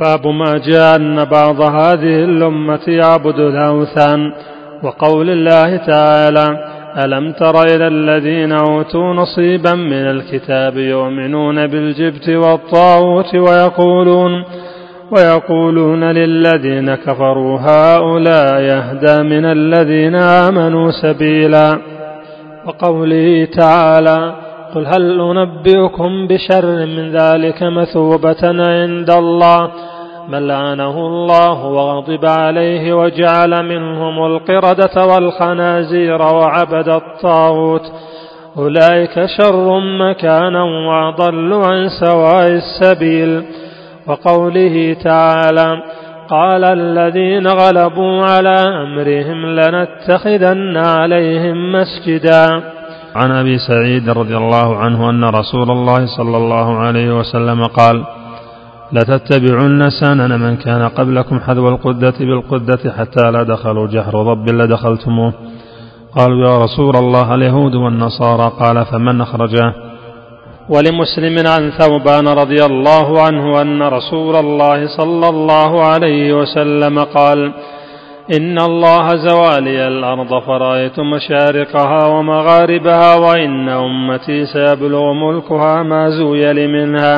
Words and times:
باب 0.00 0.26
ما 0.26 0.58
جاء 0.58 0.96
أن 0.96 1.24
بعض 1.24 1.60
هذه 1.60 2.24
الأمة 2.24 2.84
يعبد 2.88 3.38
الأوثان. 3.38 4.32
وقول 4.82 5.30
الله 5.30 5.76
تعالى 5.76 6.46
ألم 7.04 7.32
تر 7.32 7.62
إلى 7.62 7.88
الذين 7.88 8.52
أوتوا 8.52 9.14
نصيبا 9.14 9.74
من 9.74 9.92
الكتاب 9.92 10.76
يؤمنون 10.76 11.66
بالجبت 11.66 12.28
والطاغوت 12.28 13.34
ويقولون 13.34 14.44
ويقولون 15.10 16.04
للذين 16.04 16.94
كفروا 16.94 17.58
هؤلاء 17.60 18.60
يهدى 18.60 19.22
من 19.22 19.44
الذين 19.44 20.14
آمنوا 20.14 20.90
سبيلا. 21.02 21.78
وقوله 22.66 23.48
تعالى 23.56 24.34
قل 24.76 24.86
هل 24.86 25.20
أنبئكم 25.20 26.26
بشر 26.26 26.86
من 26.86 27.10
ذلك 27.10 27.62
مثوبة 27.62 28.42
عند 28.42 29.10
الله 29.10 29.70
من 30.28 30.46
لعنه 30.46 31.06
الله 31.06 31.64
وغضب 31.64 32.26
عليه 32.26 32.92
وجعل 32.92 33.62
منهم 33.64 34.26
القردة 34.26 35.06
والخنازير 35.06 36.22
وعبد 36.22 36.88
الطاغوت 36.88 37.82
أولئك 38.58 39.26
شر 39.38 39.80
مكانا 39.80 40.62
وأضل 40.62 41.52
عن 41.52 41.88
سواء 41.88 42.46
السبيل 42.46 43.44
وقوله 44.06 44.96
تعالى 45.04 45.82
قال 46.28 46.64
الذين 46.64 47.46
غلبوا 47.46 48.22
على 48.22 48.58
أمرهم 48.58 49.46
لنتخذن 49.46 50.76
عليهم 50.76 51.72
مسجدا 51.72 52.75
عن 53.16 53.30
أبي 53.30 53.58
سعيد 53.58 54.08
رضي 54.10 54.36
الله 54.36 54.76
عنه 54.76 55.10
أن 55.10 55.24
رسول 55.24 55.70
الله 55.70 56.06
صلى 56.16 56.36
الله 56.36 56.78
عليه 56.78 57.18
وسلم 57.18 57.64
قال 57.64 58.04
لتتبعن 58.92 59.90
سنن 60.00 60.40
من 60.40 60.56
كان 60.56 60.88
قبلكم 60.88 61.40
حذو 61.40 61.68
القدة 61.68 62.14
بالقدة 62.20 62.92
حتى 62.98 63.30
لا 63.30 63.42
دخلوا 63.42 63.86
جحر 63.86 64.22
ضب 64.22 64.48
لدخلتموه 64.48 65.32
قالوا 66.16 66.48
يا 66.48 66.58
رسول 66.58 66.96
الله 66.96 67.34
اليهود 67.34 67.74
والنصارى 67.74 68.52
قال 68.60 68.84
فمن 68.86 69.20
أخرجاه 69.20 69.72
ولمسلم 70.68 71.46
عن 71.46 71.70
ثوبان 71.70 72.28
رضي 72.28 72.64
الله 72.64 73.22
عنه 73.22 73.62
أن 73.62 73.82
رسول 73.82 74.36
الله 74.36 74.86
صلى 74.96 75.28
الله 75.28 75.82
عليه 75.82 76.32
وسلم 76.32 76.98
قال 76.98 77.52
إن 78.34 78.58
الله 78.58 79.16
زوالي 79.16 79.88
الأرض 79.88 80.42
فرأيت 80.42 81.00
مشارقها 81.00 82.06
ومغاربها 82.06 83.14
وإن 83.14 83.68
أمتي 83.68 84.46
سيبلغ 84.46 85.12
ملكها 85.12 85.82
ما 85.82 86.10
زوي 86.10 86.52
لي 86.52 86.66
منها 86.66 87.16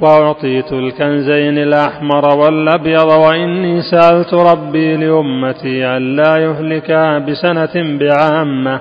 وأعطيت 0.00 0.72
الكنزين 0.72 1.58
الأحمر 1.58 2.38
والأبيض 2.38 3.06
وإني 3.06 3.82
سألت 3.82 4.34
ربي 4.34 4.96
لأمتي 4.96 5.86
ألا 5.96 6.36
يهلكها 6.36 7.18
بسنة 7.18 7.98
بعامة 7.98 8.80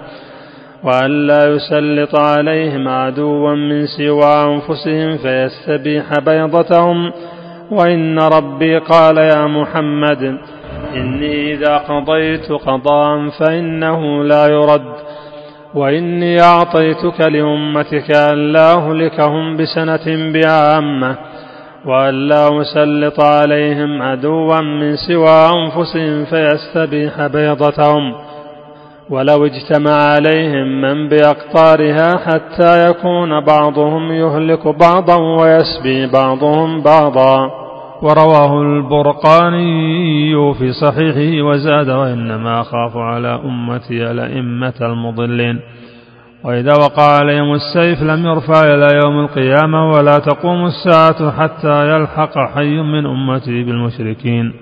وألا 0.83 1.47
يسلط 1.56 2.16
عليهم 2.19 2.88
عدوا 2.88 3.56
من 3.56 3.86
سوى 3.86 4.33
أنفسهم 4.53 5.17
فيستبيح 5.17 6.19
بيضتهم 6.19 7.11
وإن 7.72 8.19
ربي 8.19 8.78
قال 8.78 9.17
يا 9.17 9.47
محمد 9.47 10.38
إني 10.95 11.53
إذا 11.53 11.77
قضيت 11.77 12.51
قضاء 12.51 13.29
فإنه 13.29 14.23
لا 14.23 14.47
يرد 14.47 14.93
وإني 15.73 16.41
أعطيتك 16.41 17.21
لأمتك 17.21 18.11
ألا 18.11 18.73
أهلكهم 18.73 19.57
بسنة 19.57 20.31
بعامة 20.33 21.17
وألا 21.85 22.61
أسلط 22.61 23.19
عليهم 23.19 24.01
عدوا 24.01 24.61
من 24.61 24.95
سوى 24.95 25.49
أنفسهم 25.53 26.25
فيستبيح 26.25 27.27
بيضتهم. 27.27 28.16
ولو 29.09 29.45
اجتمع 29.45 29.93
عليهم 29.93 30.81
من 30.81 31.09
بأقطارها 31.09 32.17
حتى 32.17 32.89
يكون 32.89 33.39
بعضهم 33.39 34.11
يهلك 34.11 34.67
بعضا 34.67 35.16
ويسبي 35.16 36.07
بعضهم 36.07 36.81
بعضا. 36.81 37.65
ورواه 38.01 38.61
البرقاني 38.61 40.53
في 40.53 40.72
صحيحه 40.73 41.44
وزاد 41.44 41.89
وإنما 41.89 42.61
أخاف 42.61 42.97
على 42.97 43.41
أمتي 43.45 44.11
الأئمة 44.11 44.73
المضلين. 44.81 45.59
وإذا 46.44 46.73
وقع 46.73 47.17
عليهم 47.19 47.53
السيف 47.53 48.03
لم 48.03 48.25
يرفع 48.25 48.63
إلى 48.63 48.88
يوم 49.03 49.19
القيامة 49.19 49.89
ولا 49.89 50.19
تقوم 50.19 50.66
الساعة 50.66 51.31
حتى 51.31 51.95
يلحق 51.95 52.38
حي 52.38 52.81
من 52.81 53.05
أمتي 53.05 53.63
بالمشركين. 53.63 54.53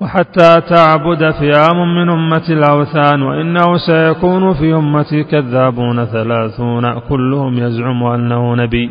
وحتى 0.00 0.60
تعبد 0.60 1.30
فئام 1.30 1.94
من 1.96 2.08
أمة 2.10 2.48
الأوثان 2.48 3.22
وإنه 3.22 3.76
سيكون 3.86 4.52
في 4.54 4.74
أمتي 4.74 5.24
كذابون 5.24 6.04
ثلاثون 6.04 6.98
كلهم 6.98 7.58
يزعم 7.58 8.02
أنه 8.02 8.54
نبي. 8.54 8.90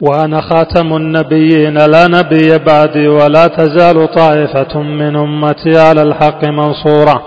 وأنا 0.00 0.40
خاتم 0.40 0.96
النبيين 0.96 1.78
لا 1.78 2.06
نبي 2.06 2.58
بعدي 2.58 3.08
ولا 3.08 3.46
تزال 3.46 4.08
طائفة 4.14 4.82
من 4.82 5.16
أمتي 5.16 5.78
على 5.78 6.02
الحق 6.02 6.44
منصورة. 6.44 7.22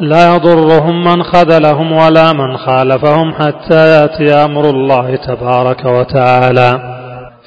لا 0.00 0.34
يضرهم 0.34 1.04
من 1.04 1.22
خذلهم 1.22 1.92
ولا 1.92 2.32
من 2.32 2.56
خالفهم 2.56 3.34
حتى 3.34 3.88
يأتي 3.88 4.34
أمر 4.34 4.70
الله 4.70 5.16
تبارك 5.16 5.84
وتعالى. 5.84 6.80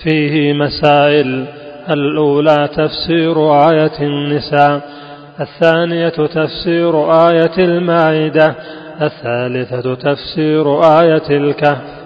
فيه 0.03 0.53
مسائل 0.53 1.45
الأولى 1.89 2.69
تفسير 2.77 3.53
آية 3.69 3.99
النساء 4.01 4.81
الثانية 5.39 6.09
تفسير 6.09 7.11
آية 7.29 7.57
المائدة 7.57 8.55
الثالثة 9.01 9.95
تفسير 9.95 10.83
آية 10.83 11.29
الكهف. 11.29 12.00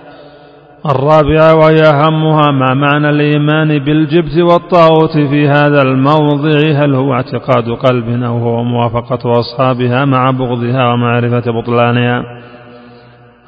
الرابعة 0.86 1.56
وهي 1.56 1.81
أهمها 1.81 2.52
ما 2.52 2.74
معنى 2.74 3.09
الإيمان 3.09 3.80
بالجبت 3.80 4.38
والطاغوت 4.38 5.18
في 5.18 5.47
هذا 5.47 5.81
الموضع؟ 5.81 6.59
هل 6.75 6.96
هو 6.96 7.13
اعتقاد 7.13 7.69
قلب 7.69 8.24
أو 8.24 8.38
هو 8.38 8.63
موافقة 8.63 9.40
أصحابها 9.40 10.06
مع 10.06 10.31
بغضها 10.31 10.94
ومعرفة 10.94 11.52
بطلانها؟ 11.52 12.24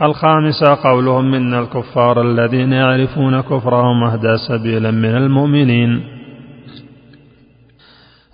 الخامسة 0.02 0.78
قولهم 0.84 1.32
من 1.32 1.54
الكفار 1.54 2.22
الذين 2.22 2.74
يعرفون 2.74 3.42
كفرهم 3.42 4.04
أهدى 4.04 4.38
سبيلا 4.50 4.92
من 4.92 5.16
المؤمنين. 5.18 6.04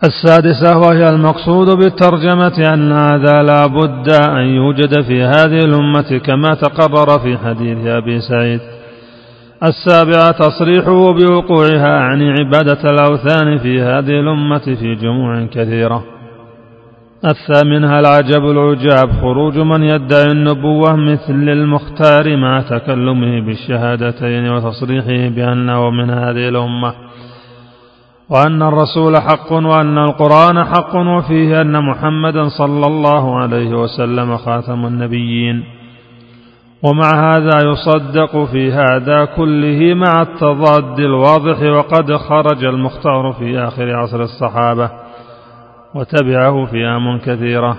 السادسة 0.04 0.78
وهي 0.78 1.10
المقصود 1.10 1.78
بالترجمة 1.78 2.74
أن 2.74 2.92
هذا 2.92 3.44
لا 3.44 3.68
بد 3.68 4.10
أن 4.10 4.46
يوجد 4.46 5.02
في 5.02 5.24
هذه 5.24 5.60
الأمة 5.60 6.18
كما 6.26 6.54
تقرر 6.54 7.20
في 7.20 7.38
حديث 7.38 7.88
أبي 7.88 8.20
سعيد. 8.22 8.60
السابعة 9.64 10.32
تصريحه 10.32 11.14
بوقوعها 11.14 12.00
عن 12.00 12.22
عبادة 12.22 12.82
الأوثان 12.90 13.58
في 13.58 13.82
هذه 13.82 14.20
الأمة 14.20 14.60
في 14.60 14.96
جموع 14.96 15.46
كثيرة. 15.46 16.04
الثامنها 17.26 18.00
العجب 18.00 18.46
العجاب 18.46 19.12
خروج 19.22 19.58
من 19.58 19.84
يدعي 19.84 20.32
النبوة 20.32 20.96
مثل 20.96 21.50
المختار 21.50 22.38
مع 22.38 22.62
تكلمه 22.62 23.42
بالشهادتين 23.46 24.50
وتصريحه 24.50 25.36
بأنه 25.36 25.90
من 25.90 26.10
هذه 26.10 26.50
الأمة. 26.50 26.94
وأن 28.30 28.62
الرسول 28.62 29.18
حق 29.18 29.52
وأن 29.52 29.98
القرآن 29.98 30.64
حق 30.64 30.96
وفيه 30.96 31.62
أن 31.62 31.84
محمدا 31.84 32.48
صلى 32.58 32.88
الله 32.88 33.38
عليه 33.38 33.70
وسلم 33.70 34.38
خاتم 34.38 34.86
النبيين. 34.86 35.64
ومع 36.84 37.36
هذا 37.36 37.60
يصدق 37.66 38.46
في 38.52 38.72
هذا 38.72 39.26
كله 39.26 39.94
مع 39.94 40.22
التضاد 40.22 41.00
الواضح 41.00 41.62
وقد 41.78 42.16
خرج 42.16 42.64
المختار 42.66 43.34
في 43.40 43.60
آخر 43.60 43.96
عصر 43.96 44.22
الصحابة 44.22 44.90
وتبعه 45.96 46.66
فئام 46.66 47.18
كثيرة. 47.18 47.78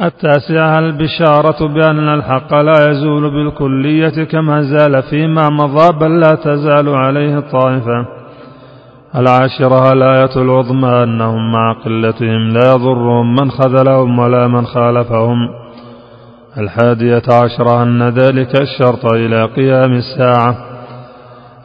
التاسعة 0.00 0.78
البشارة 0.78 1.66
بأن 1.66 2.08
الحق 2.08 2.54
لا 2.54 2.90
يزول 2.90 3.30
بالكلية 3.30 4.24
كما 4.24 4.62
زال 4.62 5.02
فيما 5.02 5.48
مضى 5.48 5.98
بل 6.00 6.20
لا 6.20 6.34
تزال 6.34 6.88
عليه 6.88 7.38
الطائفة 7.38 8.06
العاشرة 9.16 9.92
الآية 9.92 10.36
العظمى 10.36 11.02
أنهم 11.02 11.52
مع 11.52 11.72
قلتهم 11.72 12.48
لا 12.48 12.72
يضرهم 12.74 13.34
من 13.34 13.50
خذلهم 13.50 14.18
ولا 14.18 14.48
من 14.48 14.66
خالفهم. 14.66 15.65
الحادية 16.58 17.22
عشرة 17.32 17.82
أن 17.82 18.02
ذلك 18.02 18.60
الشرط 18.60 19.12
إلى 19.12 19.44
قيام 19.44 19.92
الساعة. 19.92 20.56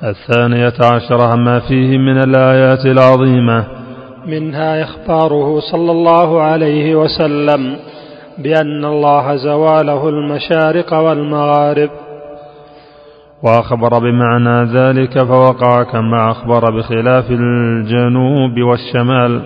الثانية 0.03 0.73
عشرة 0.93 1.35
ما 1.35 1.59
فيه 1.59 1.97
من 1.97 2.17
الآيات 2.17 2.85
العظيمة. 2.85 3.65
منها 4.27 4.83
إخباره 4.83 5.59
صلى 5.59 5.91
الله 5.91 6.41
عليه 6.41 6.95
وسلم 6.95 7.75
بأن 8.37 8.85
الله 8.85 9.35
زواله 9.35 10.09
المشارق 10.09 10.93
والمغارب. 10.93 11.89
وأخبر 13.43 13.99
بمعنى 13.99 14.71
ذلك 14.73 15.23
فوقع 15.23 15.83
كما 15.83 16.31
أخبر 16.31 16.77
بخلاف 16.77 17.31
الجنوب 17.31 18.59
والشمال. 18.69 19.41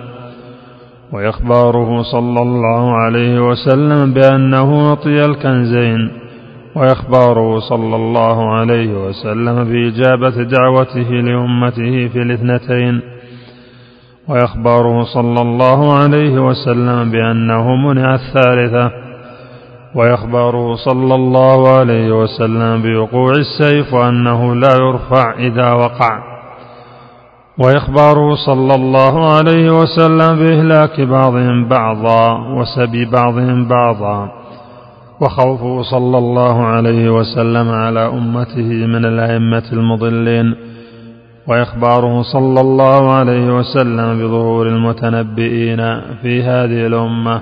وإخباره 1.12 2.02
صلى 2.02 2.42
الله 2.42 2.92
عليه 2.96 3.40
وسلم 3.48 4.12
بأنه 4.14 4.88
أعطي 4.88 5.24
الكنزين 5.24 6.10
وإخباره 6.76 7.58
صلى 7.60 7.96
الله 7.96 8.54
عليه 8.54 9.06
وسلم 9.06 9.64
بإجابة 9.64 10.42
دعوته 10.42 11.10
لأمته 11.10 12.08
في 12.08 12.22
الاثنتين 12.22 13.00
وإخباره 14.28 15.02
صلى 15.14 15.40
الله 15.42 15.92
عليه 15.98 16.38
وسلم 16.38 17.10
بأنه 17.10 17.74
منع 17.76 18.14
الثالثة 18.14 18.90
ويخبره 19.94 20.74
صلى 20.74 21.14
الله 21.14 21.78
عليه 21.78 22.10
وسلم 22.22 22.82
بوقوع 22.82 23.32
السيف 23.32 23.94
وأنه 23.94 24.54
لا 24.54 24.68
يرفع 24.76 25.34
إذا 25.38 25.72
وقع. 25.72 26.35
وإخباره 27.58 28.34
صلى 28.34 28.74
الله 28.74 29.34
عليه 29.34 29.70
وسلم 29.70 30.38
بإهلاك 30.38 31.00
بعضهم 31.00 31.68
بعضا 31.68 32.38
وسبي 32.54 33.04
بعضهم 33.04 33.68
بعضا. 33.68 34.32
وخوفه 35.20 35.82
صلى 35.82 36.18
الله 36.18 36.64
عليه 36.64 37.10
وسلم 37.10 37.68
على 37.68 38.06
أمته 38.06 38.86
من 38.86 39.04
الأئمة 39.04 39.62
المضلين. 39.72 40.54
وإخباره 41.48 42.22
صلى 42.22 42.60
الله 42.60 43.12
عليه 43.12 43.58
وسلم 43.58 44.18
بظهور 44.18 44.66
المتنبئين 44.66 46.00
في 46.22 46.42
هذه 46.42 46.86
الأمة. 46.86 47.40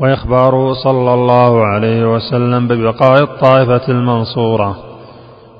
وإخباره 0.00 0.72
صلى 0.72 1.14
الله 1.14 1.64
عليه 1.66 2.14
وسلم 2.14 2.68
ببقاء 2.68 3.22
الطائفة 3.22 3.88
المنصورة. 3.88 4.93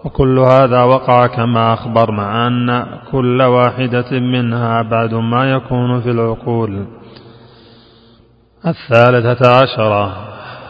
وكل 0.04 0.38
هذا 0.38 0.82
وقع 0.82 1.26
كما 1.26 1.74
أخبر 1.74 2.10
مع 2.10 2.46
أن 2.46 2.86
كل 3.12 3.42
واحدة 3.42 4.20
منها 4.20 4.82
بعد 4.82 5.14
ما 5.14 5.50
يكون 5.50 6.00
في 6.00 6.10
العقول. 6.10 6.86
الثالثة 8.66 9.50
عشرة 9.62 10.12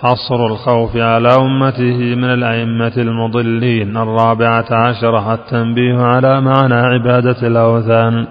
حصر 0.02 0.46
الخوف 0.46 0.96
على 0.96 1.28
أمته 1.28 2.14
من 2.14 2.24
الأئمة 2.24 2.92
المضلين. 2.96 3.96
الرابعة 3.96 4.66
عشرة 4.70 5.34
التنبيه 5.34 6.00
على 6.00 6.40
معنى 6.40 6.74
عبادة 6.74 7.46
الأوثان. 7.46 8.26